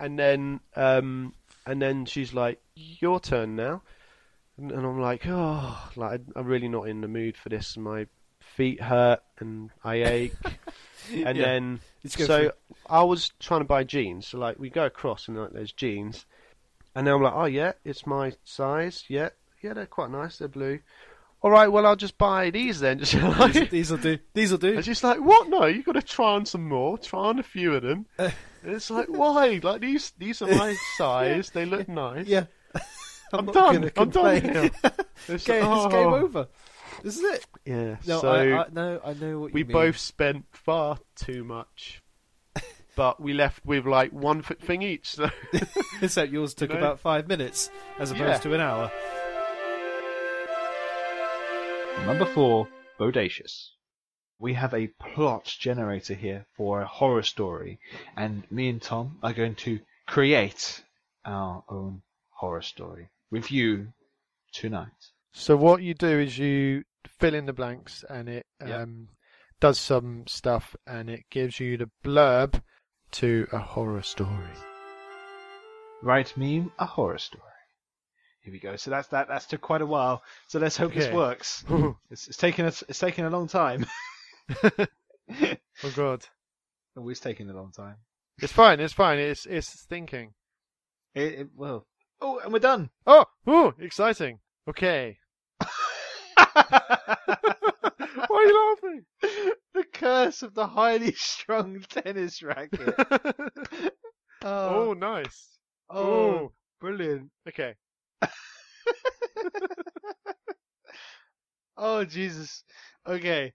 And 0.03 0.19
then 0.19 0.61
um 0.77 1.33
and 1.65 1.81
then 1.81 2.05
she's 2.05 2.35
like, 2.35 2.61
Your 2.75 3.21
turn 3.21 3.57
now 3.57 3.83
and, 4.59 4.71
and 4.73 4.85
I'm 4.85 5.01
like, 5.01 5.23
Oh 5.27 5.91
like 5.97 6.21
I'm 6.37 6.47
really 6.47 6.69
not 6.69 6.89
in 6.89 7.01
the 7.01 7.09
mood 7.09 7.37
for 7.37 7.49
this 7.49 7.77
my 7.77 8.07
feet 8.41 8.83
hurt 8.83 9.21
and 9.39 9.71
I 9.85 9.95
ache 10.03 10.35
and 11.15 11.39
Yeah. 11.39 11.45
then 11.45 11.81
so 12.09 12.51
for 12.51 12.55
I 12.91 13.03
was 13.05 13.31
trying 13.39 13.61
to 13.61 13.65
buy 13.67 13.85
jeans, 13.85 14.27
so 14.27 14.39
like 14.39 14.59
we 14.59 14.69
go 14.71 14.85
across 14.87 15.29
and 15.29 15.39
like 15.39 15.53
there's 15.53 15.73
jeans 15.73 16.27
and 16.95 17.07
then 17.07 17.15
I'm 17.15 17.23
like, 17.23 17.35
Oh 17.35 17.45
yeah, 17.47 17.73
it's 17.85 18.07
my 18.07 18.33
size, 18.45 19.05
yeah, 19.09 19.31
yeah, 19.63 19.73
they're 19.75 19.87
quite 19.87 20.11
nice, 20.11 20.39
they're 20.39 20.49
blue. 20.49 20.81
Alright, 21.45 21.73
well 21.73 21.87
I'll 21.87 21.97
just 21.97 22.19
buy 22.19 22.51
these 22.51 22.81
then 22.81 22.99
just 23.05 23.15
like 23.15 23.71
These 23.71 23.91
will 23.93 23.99
do. 23.99 24.19
These 24.35 24.51
will 24.51 24.59
do. 24.59 24.75
and 24.77 24.85
she's 24.85 25.03
like, 25.05 25.19
"What? 25.21 25.49
No, 25.49 25.67
you've 25.67 25.85
got 25.87 25.93
to 25.93 26.03
try 26.03 26.33
on 26.35 26.45
some 26.47 26.69
more. 26.69 26.99
Try 26.99 27.21
on 27.21 27.39
a 27.39 27.43
few 27.45 27.75
of 27.75 27.83
them." 27.83 28.07
and 28.63 28.73
it's 28.75 28.91
like, 28.91 29.09
why? 29.09 29.61
Like 29.63 29.81
these, 29.81 30.13
these 30.19 30.43
are 30.43 30.47
my 30.49 30.75
size. 30.97 31.51
They 31.51 31.65
look 31.65 31.89
nice. 31.89 32.27
Yeah. 32.27 32.45
I'm, 33.33 33.47
not 33.47 33.55
done. 33.55 33.77
I'm 33.77 33.81
done 33.83 33.91
complain. 34.41 34.53
now. 34.53 34.71
It's 35.29 35.45
Game, 35.45 35.65
like, 35.65 35.85
it's 35.87 35.95
game 35.95 36.07
oh. 36.09 36.15
over. 36.17 36.49
This 37.05 37.17
is 37.17 37.23
it. 37.23 37.47
Yeah. 37.65 37.97
No, 38.07 38.21
so 38.21 38.29
I, 38.29 38.63
I, 38.63 38.67
no, 38.73 39.01
I 39.05 39.13
know 39.15 39.39
what 39.41 39.49
you 39.49 39.55
we 39.55 39.63
both 39.63 39.97
spent 39.97 40.45
far 40.53 40.99
too 41.15 41.45
much, 41.45 42.03
but 42.97 43.21
we 43.21 43.33
left 43.33 43.65
with 43.65 43.87
like 43.87 44.13
one 44.13 44.41
f- 44.41 44.59
thing 44.59 44.83
each. 44.83 45.13
So 45.13 45.31
Except 46.03 46.33
yours 46.33 46.55
took 46.55 46.71
know? 46.71 46.79
about 46.79 46.99
five 47.01 47.29
minutes 47.29 47.71
as 47.99 48.11
opposed 48.11 48.29
Yeah. 48.29 48.39
to 48.39 48.55
an 48.55 48.61
hour. 48.61 48.91
Number 52.07 52.27
four, 52.27 52.69
Bodacious. 52.99 53.69
We 54.43 54.55
have 54.55 54.75
a 54.75 54.89
plot 54.89 55.45
generator 55.45 56.15
here 56.15 56.47
for 56.57 56.83
a 56.83 56.87
horror 56.87 57.23
story, 57.23 57.79
and 58.17 58.43
me 58.51 58.71
and 58.71 58.83
Tom 58.83 59.19
are 59.23 59.33
going 59.33 59.55
to 59.67 59.79
create 60.09 60.83
our 61.25 61.63
own 61.69 62.03
horror 62.31 62.63
story 62.63 63.09
with 63.31 63.53
you 63.53 63.93
tonight. 64.53 64.89
So 65.33 65.57
what 65.57 65.85
you 65.85 65.95
do 65.95 66.19
is 66.19 66.39
you 66.39 66.83
fill 67.07 67.35
in 67.35 67.47
the 67.47 67.53
blanks, 67.53 68.05
and 68.11 68.29
it 68.29 68.47
Yep. 68.67 68.81
um, 68.81 69.09
does 69.61 69.79
some 69.79 70.27
stuff, 70.27 70.75
and 70.89 71.09
it 71.09 71.31
gives 71.31 71.61
you 71.61 71.77
the 71.77 71.91
blurb 72.03 72.61
to 73.13 73.47
a 73.53 73.59
horror 73.59 74.03
story. 74.03 74.57
Write 76.03 76.37
me 76.37 76.69
a 76.81 76.87
horror 76.87 77.19
story. 77.19 77.45
Here 78.41 78.53
we 78.53 78.59
go. 78.59 78.75
So 78.75 78.91
that's 78.91 79.07
that. 79.09 79.29
That's 79.29 79.47
took 79.47 79.61
quite 79.61 79.83
a 79.83 79.87
while. 79.87 80.25
So 80.49 80.59
let's 80.59 80.77
hope 80.77 80.95
this 80.95 81.15
works. 81.15 81.65
It's, 82.11 82.27
it's 82.27 82.37
taken 82.37 82.67
us. 82.67 82.83
It's 82.89 82.99
taken 82.99 83.25
a 83.25 83.31
long 83.31 83.47
time. 83.47 83.87
Oh 84.51 85.91
god. 85.95 86.25
Oh, 86.95 87.09
it's 87.09 87.21
taking 87.21 87.49
a 87.49 87.55
long 87.55 87.73
time. 87.73 87.97
It's 88.43 88.53
fine. 88.53 88.79
It's 88.79 88.93
fine. 88.93 89.19
It's 89.19 89.47
it's 89.47 89.87
thinking. 89.87 90.35
It, 91.15 91.33
it, 91.35 91.49
well. 91.57 91.87
Oh, 92.21 92.39
and 92.41 92.53
we're 92.53 92.59
done. 92.59 92.91
Oh, 93.07 93.25
ooh, 93.49 93.73
exciting. 93.81 94.41
Okay. 94.69 95.17
Why 95.59 96.69
are 98.31 98.43
you 98.45 98.77
laughing? 98.83 99.05
the 99.75 99.85
curse 99.93 100.43
of 100.43 100.53
the 100.55 100.67
highly 100.67 101.13
strung 101.17 101.81
tennis 101.89 102.43
racket. 102.43 102.95
Oh, 104.43 104.91
oh, 104.91 104.93
nice. 104.93 105.49
oh, 105.89 105.99
Oh, 105.99 106.53
brilliant. 106.81 107.31
okay. 107.49 107.75
Oh, 111.77 112.05
Jesus. 112.05 112.65
Okay. 113.07 113.53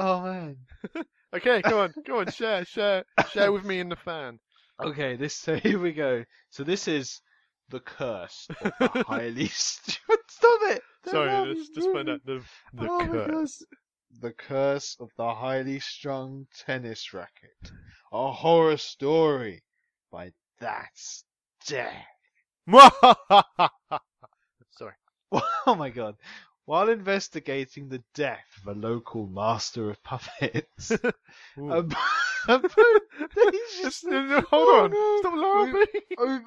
Oh, 0.00 0.22
man. 0.22 0.56
Okay, 1.32 1.62
come 1.62 1.74
on, 1.74 1.94
come 2.04 2.16
on, 2.16 2.30
share, 2.32 2.64
share, 2.64 3.04
share 3.30 3.52
with 3.52 3.64
me 3.64 3.78
in 3.78 3.88
the 3.88 3.96
fan. 3.96 4.38
Okay, 4.82 5.14
this 5.14 5.34
so 5.34 5.56
here 5.56 5.78
we 5.78 5.92
go. 5.92 6.24
So 6.48 6.64
this 6.64 6.88
is 6.88 7.20
the 7.68 7.80
curse 7.80 8.48
of 8.62 8.72
the 8.80 9.04
highly 9.06 9.48
strung. 9.48 10.16
Stop 10.26 10.60
it! 10.70 10.82
Don't 11.04 11.12
Sorry, 11.12 11.50
it's 11.50 11.68
just 11.68 11.92
find 11.92 12.08
out 12.08 12.24
the 12.24 12.40
the 12.72 12.88
oh 12.88 13.06
curse. 13.06 13.62
The 14.22 14.32
curse 14.32 14.96
of 14.98 15.10
the 15.18 15.34
highly 15.34 15.80
strung 15.80 16.46
tennis 16.64 17.12
racket. 17.12 17.72
A 18.10 18.32
horror 18.32 18.78
story 18.78 19.62
by 20.10 20.32
That's 20.60 21.24
Death. 21.66 21.92
Sorry. 24.70 24.94
Oh 25.66 25.74
my 25.76 25.90
god. 25.90 26.16
While 26.70 26.88
investigating 26.88 27.88
the 27.88 28.00
death 28.14 28.46
of 28.64 28.76
a 28.76 28.78
local 28.78 29.26
master 29.26 29.90
of 29.90 30.00
puppets, 30.04 30.92
a, 30.92 31.12
a 31.56 31.82
bodacious- 31.82 33.82
Just- 33.82 34.04
uh, 34.06 34.10
no, 34.10 34.40
hold 34.42 34.68
on, 34.68 34.92
Oh, 34.94 35.18
stop 35.20 35.34
laughing. 35.36 36.02
I'm 36.20 36.44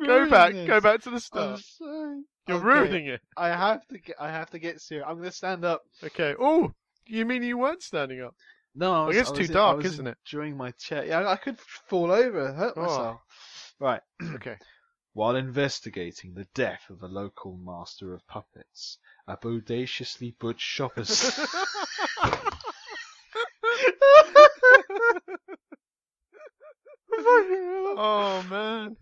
Go 0.06 0.28
back, 0.28 0.48
ruining 0.50 0.66
go 0.66 0.80
back 0.80 1.00
to 1.02 1.10
the 1.10 1.20
start. 1.20 1.60
sorry. 1.60 2.22
You're 2.48 2.56
Okay, 2.56 2.66
ruining 2.66 3.06
it. 3.06 3.20
I 3.36 3.50
have 3.50 3.86
to 3.86 3.98
get. 3.98 4.16
I 4.18 4.32
have 4.32 4.50
to 4.50 4.58
get 4.58 4.80
serious. 4.80 5.06
I'm 5.08 5.18
gonna 5.18 5.30
stand 5.30 5.64
up. 5.64 5.82
Okay. 6.02 6.34
Oh, 6.40 6.72
you 7.06 7.24
mean 7.24 7.44
you 7.44 7.56
weren't 7.56 7.84
standing 7.84 8.22
up? 8.22 8.34
No, 8.74 9.04
I 9.04 9.06
was, 9.06 9.16
it's 9.16 9.30
I 9.30 9.34
too 9.36 9.44
in- 9.44 9.52
dark, 9.52 9.84
isn't 9.84 10.08
it? 10.08 10.18
During 10.28 10.56
my 10.56 10.72
chair. 10.72 11.04
Yeah, 11.06 11.20
I, 11.20 11.34
I 11.34 11.36
could 11.36 11.60
fall 11.60 12.10
over, 12.10 12.52
hurt 12.52 12.72
Oh. 12.76 12.82
myself. 12.82 13.20
Right. 13.78 14.00
Okay. 14.34 14.56
While 15.16 15.36
investigating 15.36 16.34
the 16.34 16.46
death 16.52 16.90
of 16.90 17.02
a 17.02 17.06
local 17.06 17.56
master 17.56 18.12
of 18.12 18.26
puppets, 18.26 18.98
a 19.26 19.38
bodaciously 19.38 20.36
butch 20.38 20.60
shopper. 20.60 21.04
oh 27.96 28.44
man. 28.50 28.98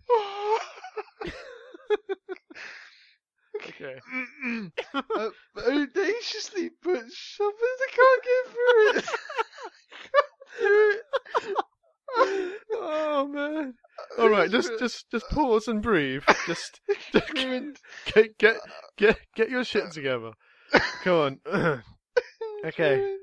okay. 3.57 3.99
a 4.93 5.31
bodaciously 5.53 6.71
butch 6.81 7.13
shoppers. 7.13 7.81
I 7.81 7.89
can't 7.91 8.23
get 8.23 8.45
through 8.53 8.99
it. 8.99 9.05
Oh 12.77 13.27
man. 13.27 13.73
All 14.17 14.29
right, 14.45 14.51
just 14.51 14.79
just 14.79 15.11
just 15.11 15.29
pause 15.29 15.67
and 15.67 15.81
breathe. 15.81 16.23
Just 16.47 16.79
Ruined. 17.33 17.77
get 18.13 18.37
get 18.37 18.57
get 18.97 19.19
get 19.35 19.49
your 19.49 19.63
shit 19.63 19.91
together. 19.91 20.31
Come 21.03 21.39
on. 21.53 21.83
Okay. 22.65 23.17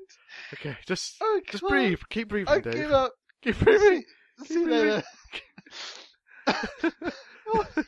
Okay, 0.53 0.77
just 0.87 1.15
oh, 1.21 1.41
I 1.45 1.51
just 1.51 1.67
breathe. 1.67 1.99
Keep 2.09 2.29
breathing, 2.29 2.53
I 2.53 2.59
Dave. 2.59 2.75
give 2.75 2.91
up. 2.91 3.11
Keep 3.41 3.59
breathing. 3.59 4.03
See 4.45 4.53
you 4.61 4.67
later. 4.69 5.03
Oh, 6.47 7.65
thank, 7.75 7.87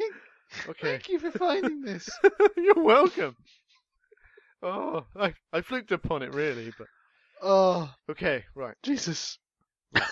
Okay. 0.69 0.81
thank 0.81 1.09
you 1.09 1.19
for 1.19 1.31
finding 1.31 1.81
this. 1.81 2.09
You're 2.57 2.83
welcome. 2.83 3.35
Oh, 4.61 5.05
I 5.15 5.33
I 5.53 5.61
fluked 5.61 5.91
upon 5.91 6.23
it 6.23 6.33
really, 6.33 6.73
but 6.77 6.87
Oh, 7.41 7.89
okay, 8.09 8.43
right. 8.55 8.75
Jesus. 8.83 9.37
Okay. 9.95 10.03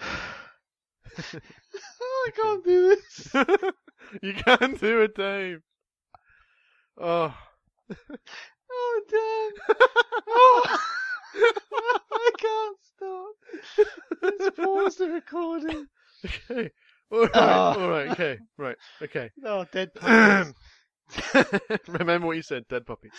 oh, 2.00 2.28
I 2.28 2.30
can't 2.30 2.64
do 2.64 2.96
this. 2.96 3.34
you 4.22 4.34
can't 4.34 4.80
do 4.80 5.02
it, 5.02 5.14
Dave. 5.14 5.60
Oh. 7.00 7.34
Oh, 8.70 9.00
damn. 9.10 9.76
Oh. 10.26 10.78
I 12.12 12.30
can't 12.38 12.76
stop. 12.96 13.34
Let's 14.22 14.56
pause 14.56 14.96
the 14.96 15.08
recording. 15.10 15.86
Okay. 16.24 16.70
All 17.10 17.20
right. 17.22 17.30
Ah. 17.34 17.74
All 17.78 17.88
right. 17.88 18.10
Okay. 18.10 18.38
Right. 18.56 18.76
Okay. 19.02 19.30
Oh, 19.44 19.66
dead 19.72 19.92
puppies. 19.94 20.54
Remember 21.88 22.28
what 22.28 22.36
you 22.36 22.42
said. 22.42 22.66
Dead 22.68 22.86
puppies. 22.86 23.12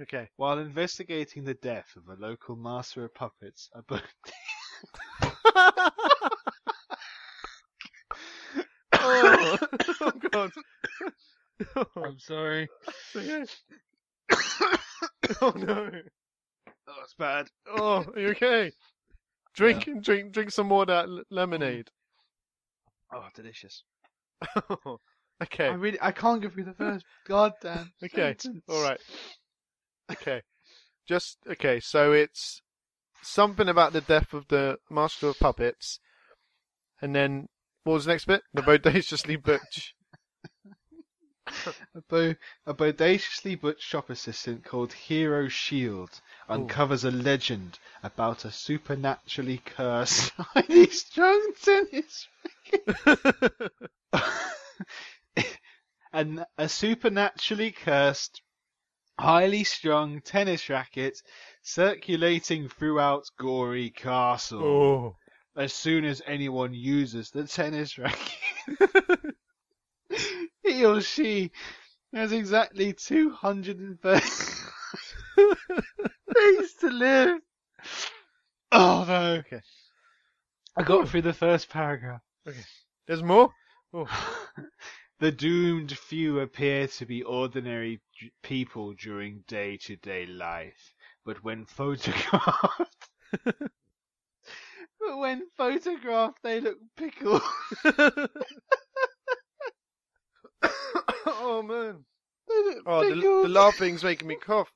Okay. 0.00 0.28
While 0.36 0.58
investigating 0.58 1.44
the 1.44 1.54
death 1.54 1.88
of 1.96 2.08
a 2.08 2.20
local 2.20 2.54
master 2.56 3.04
of 3.04 3.14
puppets, 3.14 3.70
a 3.74 3.82
bo- 3.82 3.98
Oh, 9.00 9.58
oh 10.00 10.12
Oh, 10.32 10.48
God. 10.48 11.86
I'm 11.96 12.18
sorry. 12.18 12.68
oh 15.40 15.52
no. 15.56 15.90
Oh, 16.88 16.94
it's 17.02 17.14
bad. 17.18 17.48
Oh, 17.68 18.04
are 18.14 18.20
you 18.20 18.28
okay? 18.30 18.72
Drink, 19.54 19.88
drink, 20.02 20.32
drink 20.32 20.50
some 20.52 20.68
more 20.68 20.82
of 20.82 20.88
that 20.88 21.06
l- 21.06 21.22
lemonade. 21.30 21.86
Mm. 23.12 23.18
Oh, 23.18 23.26
delicious. 23.34 23.82
okay. 25.42 25.68
I 25.68 25.72
really, 25.74 25.98
I 26.00 26.12
can't 26.12 26.40
get 26.40 26.52
through 26.52 26.64
the 26.64 26.74
first 26.74 27.04
goddamn 27.26 27.92
Okay. 28.04 28.36
sentence. 28.38 28.64
All 28.68 28.82
right. 28.82 29.00
Okay. 30.12 30.42
Just 31.08 31.38
okay. 31.50 31.80
So 31.80 32.12
it's 32.12 32.62
something 33.22 33.68
about 33.68 33.92
the 33.92 34.00
death 34.00 34.32
of 34.32 34.46
the 34.48 34.76
master 34.90 35.28
of 35.28 35.38
puppets, 35.40 35.98
and 37.02 37.14
then 37.16 37.48
what 37.84 37.94
was 37.94 38.04
the 38.04 38.12
next 38.12 38.26
bit? 38.26 38.42
The 38.54 38.62
bodaciously 38.62 39.36
butch. 39.36 39.94
A, 42.10 42.36
a 42.66 42.74
bodaciously 42.74 43.54
butch 43.54 43.82
shop 43.82 44.10
assistant 44.10 44.64
called 44.64 44.92
Hero 44.92 45.48
Shield 45.48 46.20
uncovers 46.48 47.04
a 47.04 47.10
legend 47.10 47.78
about 48.02 48.44
a 48.44 48.50
supernaturally 48.50 49.58
cursed, 49.58 50.30
highly 50.38 50.90
strung 50.90 51.52
tennis 51.62 52.26
and 56.12 56.44
a 56.56 56.68
supernaturally 56.68 57.72
cursed, 57.72 58.42
highly 59.18 59.64
strung 59.64 60.20
tennis 60.20 60.68
racket 60.68 61.20
circulating 61.62 62.68
throughout 62.68 63.24
Gory 63.38 63.90
Castle. 63.90 64.64
oh. 64.64 65.16
As 65.56 65.72
soon 65.72 66.04
as 66.04 66.22
anyone 66.26 66.72
uses 66.72 67.30
the 67.30 67.46
tennis 67.46 67.98
racket, 67.98 68.78
he 70.72 70.84
or 70.84 71.00
she 71.00 71.50
has 72.12 72.32
exactly 72.32 72.92
230 72.92 74.20
days 76.34 76.74
to 76.80 76.90
live. 76.90 77.40
Oh 78.72 79.04
no. 79.06 79.22
Okay. 79.38 79.60
I 80.76 80.82
got 80.82 81.08
through 81.08 81.22
the 81.22 81.32
first 81.32 81.68
paragraph. 81.70 82.20
Okay. 82.46 82.64
There's 83.06 83.22
more. 83.22 83.52
Oh. 83.92 84.06
The 85.20 85.32
doomed 85.32 85.98
few 85.98 86.38
appear 86.38 86.86
to 86.86 87.04
be 87.04 87.24
ordinary 87.24 88.00
d- 88.20 88.30
people 88.44 88.92
during 88.92 89.42
day 89.48 89.76
to 89.78 89.96
day 89.96 90.26
life, 90.26 90.94
but 91.24 91.42
when 91.42 91.64
photographed. 91.64 93.08
but 93.44 95.18
when 95.18 95.48
photographed, 95.56 96.38
they 96.44 96.60
look 96.60 96.78
pickled. 96.96 97.42
Oh 101.26 101.62
man. 101.62 102.04
Oh, 102.86 103.04
the, 103.04 103.14
the 103.16 103.48
laughing's 103.48 104.02
making 104.02 104.28
me 104.28 104.36
cough. 104.36 104.72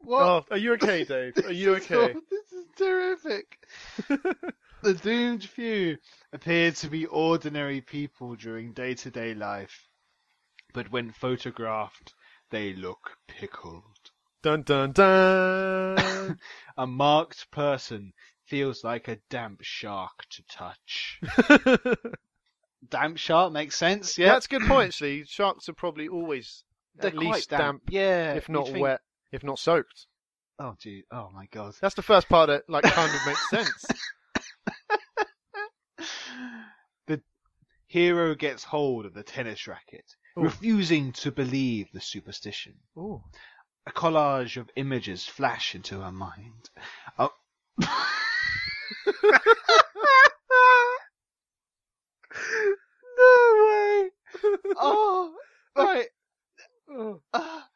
What? 0.00 0.22
Oh, 0.22 0.44
are 0.50 0.56
you 0.56 0.72
okay, 0.74 1.04
Dave? 1.04 1.34
Are 1.44 1.52
you 1.52 1.74
okay? 1.76 2.12
aw- 2.14 2.20
This 2.30 2.52
is 2.52 2.66
terrific. 2.76 3.58
the 4.82 4.94
doomed 4.94 5.44
few 5.44 5.98
appear 6.32 6.72
to 6.72 6.88
be 6.88 7.04
ordinary 7.06 7.80
people 7.80 8.34
during 8.34 8.72
day 8.72 8.94
to 8.94 9.10
day 9.10 9.34
life, 9.34 9.86
but 10.72 10.90
when 10.90 11.12
photographed, 11.12 12.14
they 12.50 12.72
look 12.72 13.18
pickled. 13.26 14.10
Dun 14.42 14.62
dun 14.62 14.92
dun. 14.92 16.38
A 16.78 16.86
marked 16.86 17.50
person 17.50 18.12
feels 18.46 18.82
like 18.84 19.08
a 19.08 19.18
damp 19.28 19.60
shark 19.62 20.24
to 20.30 20.42
touch. 20.48 21.20
Damp 22.88 23.18
shark 23.18 23.52
makes 23.52 23.76
sense. 23.76 24.16
Yeah, 24.18 24.32
That's 24.32 24.46
a 24.46 24.50
good 24.50 24.62
point, 24.62 24.88
actually. 24.88 25.24
Sharks 25.26 25.68
are 25.68 25.74
probably 25.74 26.08
always 26.08 26.64
They're 26.96 27.10
at 27.10 27.16
least 27.16 27.50
damp, 27.50 27.82
Yeah, 27.88 28.34
if 28.34 28.48
not 28.48 28.66
think- 28.66 28.78
wet, 28.78 29.00
if 29.32 29.42
not 29.44 29.58
soaked. 29.58 30.06
Oh 30.60 30.74
gee, 30.80 31.04
oh 31.12 31.30
my 31.32 31.46
god. 31.52 31.74
That's 31.80 31.94
the 31.94 32.02
first 32.02 32.28
part 32.28 32.48
that 32.48 32.68
like 32.68 32.82
kind 32.82 33.14
of 33.14 33.26
makes 33.26 33.48
sense. 33.50 33.84
the 37.06 37.22
hero 37.86 38.34
gets 38.34 38.64
hold 38.64 39.06
of 39.06 39.14
the 39.14 39.22
tennis 39.22 39.68
racket, 39.68 40.04
Ooh. 40.36 40.42
refusing 40.42 41.12
to 41.12 41.30
believe 41.30 41.92
the 41.92 42.00
superstition. 42.00 42.74
Ooh. 42.96 43.22
A 43.86 43.92
collage 43.92 44.56
of 44.56 44.68
images 44.74 45.24
flash 45.24 45.76
into 45.76 46.00
her 46.00 46.10
mind. 46.10 46.70
Oh. 47.20 47.30
no 53.16 53.64
way! 53.66 54.10
Oh, 54.80 55.32
right. 55.76 56.06
Ah, 57.34 57.68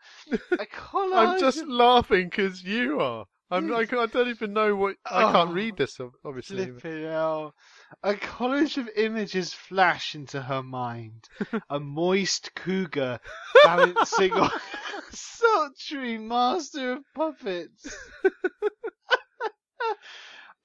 a 0.53 0.67
collage. 0.67 1.17
I'm 1.35 1.41
just 1.41 1.67
laughing 1.67 2.29
because 2.31 2.63
you 2.63 3.01
are. 3.01 3.27
I'm. 3.51 3.73
I, 3.73 3.81
I 3.81 4.07
don't 4.07 4.29
even 4.29 4.55
know 4.55 4.75
what. 4.75 4.97
I 5.05 5.31
can't 5.33 5.51
Oh, 5.51 5.53
read 5.53 5.77
this, 5.77 6.01
obviously. 6.25 6.71
Flipping 6.71 7.05
hell. 7.05 7.55
A 8.03 8.15
collage 8.15 8.79
of 8.79 8.89
images 8.97 9.53
flash 9.53 10.15
into 10.15 10.41
her 10.41 10.63
mind. 10.63 11.29
A 11.71 11.79
moist 11.79 12.55
cougar 12.55 13.21
balancing 13.65 14.33
on 14.33 14.51
a 14.51 15.17
sultry 15.17 16.17
master 16.17 16.93
of 16.93 17.05
puppets. 17.15 17.95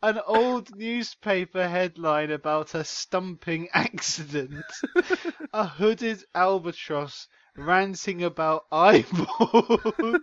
An 0.03 0.19
old 0.27 0.75
newspaper 0.75 1.67
headline 1.67 2.31
about 2.31 2.75
a 2.75 2.83
stumping 2.83 3.67
accident. 3.73 4.63
a 5.53 5.65
hooded 5.65 6.23
albatross 6.35 7.27
ranting 7.55 8.23
about 8.23 8.65
eyeballs. 8.71 10.21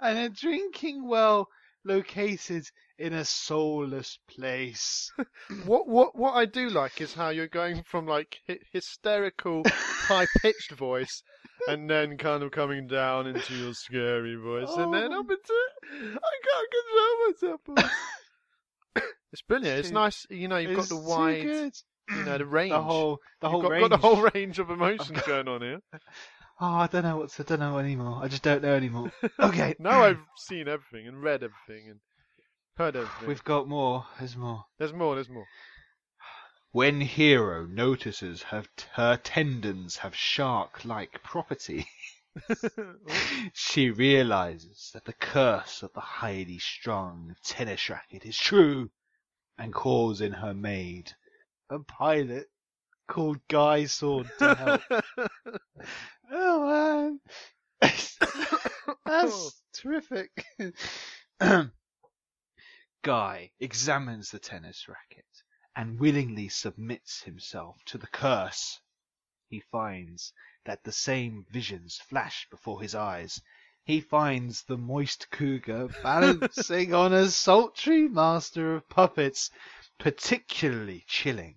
and 0.00 0.18
a 0.18 0.28
drinking 0.28 1.08
well 1.08 1.48
located 1.84 2.64
in 2.98 3.12
a 3.14 3.24
soulless 3.24 4.18
place. 4.28 5.10
What 5.64 5.88
what 5.88 6.14
what 6.16 6.34
I 6.34 6.44
do 6.44 6.68
like 6.68 7.00
is 7.00 7.14
how 7.14 7.30
you're 7.30 7.48
going 7.48 7.82
from 7.84 8.06
like 8.06 8.38
hy- 8.46 8.58
hysterical, 8.72 9.62
high 9.66 10.26
pitched 10.40 10.72
voice, 10.72 11.22
and 11.68 11.88
then 11.90 12.16
kind 12.18 12.42
of 12.42 12.50
coming 12.52 12.86
down 12.86 13.26
into 13.26 13.54
your 13.54 13.72
scary 13.74 14.36
voice, 14.36 14.68
and 14.76 14.92
then 14.94 15.12
Oh. 15.12 15.20
up 15.20 15.30
into 15.30 15.54
I 15.90 16.34
can't 16.46 16.70
control 17.40 17.56
myself. 17.76 17.90
It's 19.32 19.42
brilliant. 19.42 19.78
It's 19.80 19.90
nice. 19.90 20.26
You 20.30 20.48
know, 20.48 20.56
you've 20.56 20.76
got 20.76 20.88
the 20.88 20.96
wide, 20.96 21.44
you 21.44 22.24
know, 22.24 22.38
the 22.38 22.46
range. 22.58 22.70
The 22.70 22.82
whole, 22.82 23.18
the 23.40 23.46
You've 23.46 23.52
whole 23.52 23.62
got, 23.62 23.70
range. 23.70 23.82
got 23.82 24.00
the 24.00 24.06
whole 24.08 24.30
range 24.34 24.58
of 24.58 24.70
emotions 24.70 25.20
going 25.22 25.48
on 25.48 25.62
here. 25.62 25.80
Oh, 26.60 26.66
I 26.66 26.88
don't 26.88 27.04
know 27.04 27.18
what 27.18 27.30
to, 27.30 27.44
I 27.44 27.46
don't 27.46 27.60
know 27.60 27.78
anymore. 27.78 28.20
I 28.20 28.26
just 28.26 28.42
don't 28.42 28.62
know 28.62 28.74
anymore. 28.74 29.12
Okay. 29.38 29.76
Now 29.78 30.02
I've 30.02 30.18
seen 30.36 30.66
everything 30.66 31.06
and 31.06 31.22
read 31.22 31.44
everything 31.44 31.88
and 31.88 32.00
heard 32.76 32.96
everything. 32.96 33.28
We've 33.28 33.44
got 33.44 33.68
more. 33.68 34.06
There's 34.18 34.36
more. 34.36 34.64
There's 34.76 34.92
more. 34.92 35.14
There's 35.14 35.28
more. 35.28 35.46
When 36.72 37.00
Hero 37.00 37.64
notices 37.64 38.42
her, 38.42 38.64
her 38.94 39.16
tendons 39.22 39.98
have 39.98 40.16
shark-like 40.16 41.22
property, 41.22 41.86
she 43.52 43.90
realizes 43.90 44.90
that 44.94 45.04
the 45.04 45.12
curse 45.12 45.84
of 45.84 45.92
the 45.92 46.00
highly 46.00 46.58
strung 46.58 47.36
tennis 47.44 47.88
racket 47.88 48.24
is 48.24 48.36
true, 48.36 48.90
and 49.58 49.74
calls 49.74 50.20
in 50.20 50.32
her 50.32 50.54
maid, 50.54 51.12
a 51.70 51.78
pilot 51.80 52.46
called 53.08 53.40
Guy 53.48 53.86
Sword 53.86 54.30
to 54.38 54.54
help. 54.54 54.82
oh 56.30 56.66
man, 56.66 57.20
that's 59.04 59.62
terrific. 59.74 60.30
Guy 63.02 63.50
examines 63.60 64.30
the 64.30 64.38
tennis 64.38 64.86
racket 64.88 65.24
and 65.76 65.98
willingly 66.00 66.48
submits 66.48 67.22
himself 67.22 67.76
to 67.86 67.98
the 67.98 68.08
curse. 68.08 68.80
He 69.48 69.60
finds 69.72 70.32
that 70.66 70.84
the 70.84 70.92
same 70.92 71.46
visions 71.50 71.96
flash 71.96 72.46
before 72.50 72.82
his 72.82 72.94
eyes. 72.94 73.40
He 73.88 74.02
finds 74.02 74.64
the 74.64 74.76
moist 74.76 75.30
cougar 75.30 75.88
balancing 76.02 76.92
on 76.92 77.14
a 77.14 77.30
sultry 77.30 78.06
master 78.06 78.74
of 78.74 78.86
puppets, 78.90 79.50
particularly 79.98 81.06
chilling. 81.08 81.56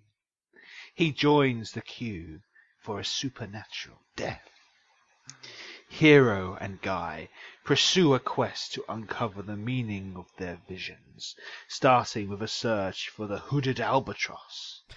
He 0.95 1.11
joins 1.11 1.73
the 1.73 1.81
queue 1.81 2.39
for 2.79 3.01
a 3.01 3.03
supernatural 3.03 3.99
death. 4.15 4.49
Hero 5.89 6.57
and 6.61 6.81
Guy 6.81 7.27
pursue 7.65 8.13
a 8.13 8.19
quest 8.21 8.71
to 8.75 8.85
uncover 8.87 9.41
the 9.41 9.57
meaning 9.57 10.15
of 10.15 10.27
their 10.37 10.61
visions, 10.69 11.35
starting 11.67 12.29
with 12.29 12.41
a 12.41 12.47
search 12.47 13.09
for 13.09 13.27
the 13.27 13.39
hooded 13.39 13.81
albatross. 13.81 14.83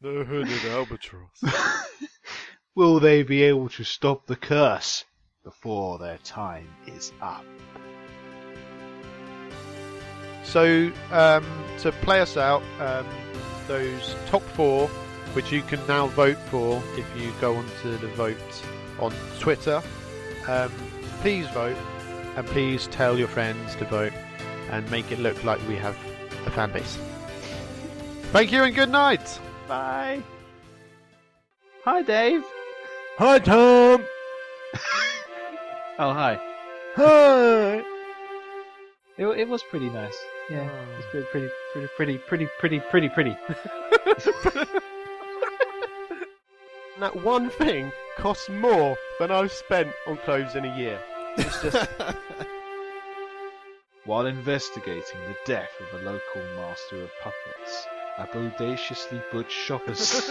The 0.00 0.24
hooded 0.24 0.64
albatross. 0.64 1.40
Will 2.74 2.98
they 2.98 3.22
be 3.22 3.44
able 3.44 3.68
to 3.68 3.84
stop 3.84 4.26
the 4.26 4.34
curse 4.34 5.04
before 5.46 5.96
their 5.96 6.18
time 6.24 6.66
is 6.88 7.12
up? 7.22 7.44
So, 10.42 10.90
um, 11.12 11.46
to 11.78 11.92
play 11.92 12.20
us 12.20 12.36
out, 12.36 12.64
um, 12.80 13.06
those 13.68 14.16
top 14.26 14.42
four, 14.42 14.88
which 15.34 15.52
you 15.52 15.62
can 15.62 15.78
now 15.86 16.08
vote 16.08 16.36
for 16.50 16.82
if 16.96 17.06
you 17.16 17.32
go 17.40 17.54
onto 17.54 17.96
the 17.98 18.08
vote 18.08 18.36
on 18.98 19.14
Twitter, 19.38 19.80
um, 20.48 20.72
please 21.20 21.46
vote 21.50 21.76
and 22.34 22.44
please 22.48 22.88
tell 22.88 23.16
your 23.16 23.28
friends 23.28 23.76
to 23.76 23.84
vote 23.84 24.12
and 24.70 24.90
make 24.90 25.12
it 25.12 25.20
look 25.20 25.44
like 25.44 25.60
we 25.68 25.76
have 25.76 25.96
a 26.44 26.50
fan 26.50 26.72
base. 26.72 26.98
Thank 28.32 28.50
you 28.50 28.64
and 28.64 28.74
good 28.74 28.90
night. 28.90 29.38
Bye. 29.68 30.22
Hi, 31.84 32.02
Dave. 32.02 32.42
Hi, 33.18 33.38
Tom. 33.38 34.04
Oh, 35.98 36.12
hi. 36.12 36.38
Hi. 36.96 37.76
It, 39.16 39.26
it 39.26 39.48
was 39.48 39.62
pretty 39.62 39.88
nice. 39.88 40.14
Yeah, 40.50 40.68
it 40.68 40.96
was 40.96 41.06
pretty, 41.10 41.26
pretty, 41.32 41.48
pretty, 41.72 42.18
pretty, 42.28 42.48
pretty, 42.58 42.80
pretty, 42.80 43.08
pretty, 43.08 43.08
pretty. 43.08 43.30
that 47.00 47.16
one 47.24 47.48
thing 47.48 47.90
costs 48.18 48.50
more 48.50 48.98
than 49.18 49.30
I've 49.30 49.52
spent 49.52 49.88
on 50.06 50.18
clothes 50.18 50.54
in 50.54 50.66
a 50.66 50.76
year. 50.76 51.00
It's 51.38 51.62
just 51.62 51.88
While 54.04 54.26
investigating 54.26 55.20
the 55.26 55.36
death 55.46 55.70
of 55.80 56.00
a 56.00 56.04
local 56.04 56.42
master 56.58 57.02
of 57.02 57.10
puppets, 57.22 57.86
a 58.18 58.26
bodaciously 58.26 59.22
butch 59.32 59.50
shoppers. 59.50 60.30